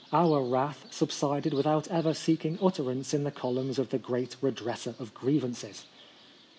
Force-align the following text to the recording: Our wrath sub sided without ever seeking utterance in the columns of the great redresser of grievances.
Our 0.11 0.41
wrath 0.41 0.87
sub 0.89 1.11
sided 1.11 1.53
without 1.53 1.87
ever 1.89 2.15
seeking 2.15 2.57
utterance 2.59 3.13
in 3.13 3.23
the 3.23 3.29
columns 3.29 3.77
of 3.77 3.89
the 3.89 3.99
great 3.99 4.35
redresser 4.41 4.95
of 4.99 5.13
grievances. 5.13 5.85